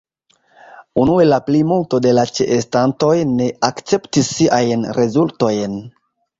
Unue 1.01 1.27
la 1.27 1.37
plimulto 1.49 1.99
de 2.07 2.15
la 2.21 2.25
ĉeestantoj 2.39 3.13
ne 3.35 3.53
akceptis 3.71 4.35
siajn 4.41 4.91
rezultojn. 5.01 5.81